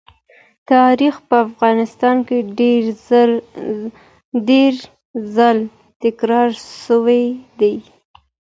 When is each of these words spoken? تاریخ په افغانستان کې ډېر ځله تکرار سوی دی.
تاریخ 0.71 1.15
په 1.29 1.35
افغانستان 1.47 2.17
کې 2.27 2.37
ډېر 4.49 4.73
ځله 5.35 5.63
تکرار 6.03 6.49
سوی 6.87 7.23
دی. 7.59 7.75